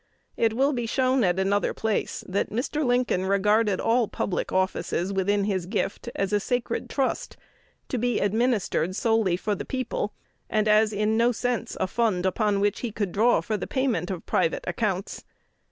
It 0.35 0.53
will 0.53 0.73
be 0.73 0.87
shown 0.87 1.23
at 1.23 1.37
another 1.37 1.75
place 1.75 2.23
that 2.27 2.49
Mr. 2.49 2.83
Lincoln 2.83 3.27
regarded 3.27 3.79
all 3.79 4.07
public 4.07 4.51
offices 4.51 5.13
within 5.13 5.43
his 5.43 5.67
gift 5.67 6.09
as 6.15 6.33
a 6.33 6.39
sacred 6.39 6.89
trust, 6.89 7.37
to 7.87 7.99
be 7.99 8.19
administered 8.19 8.95
solely 8.95 9.37
for 9.37 9.53
the 9.53 9.63
people, 9.63 10.11
and 10.49 10.67
as 10.67 10.91
in 10.91 11.17
no 11.17 11.31
sense 11.31 11.77
a 11.79 11.85
fund 11.85 12.25
upon 12.25 12.59
which 12.59 12.79
he 12.79 12.91
could 12.91 13.11
draw 13.11 13.41
for 13.41 13.57
the 13.57 13.67
payment 13.67 14.09
of 14.09 14.25
private 14.25 14.63
accounts. 14.65 15.23